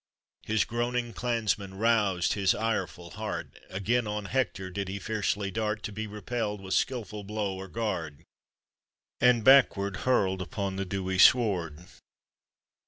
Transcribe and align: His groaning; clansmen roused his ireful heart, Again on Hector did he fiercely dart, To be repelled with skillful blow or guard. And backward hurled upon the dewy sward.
His 0.41 0.65
groaning; 0.65 1.13
clansmen 1.13 1.75
roused 1.75 2.33
his 2.33 2.55
ireful 2.55 3.11
heart, 3.11 3.59
Again 3.69 4.07
on 4.07 4.25
Hector 4.25 4.71
did 4.71 4.87
he 4.87 4.97
fiercely 4.97 5.51
dart, 5.51 5.83
To 5.83 5.91
be 5.91 6.07
repelled 6.07 6.59
with 6.59 6.73
skillful 6.73 7.23
blow 7.23 7.53
or 7.53 7.67
guard. 7.67 8.23
And 9.19 9.43
backward 9.43 9.97
hurled 9.97 10.41
upon 10.41 10.77
the 10.77 10.85
dewy 10.85 11.19
sward. 11.19 11.85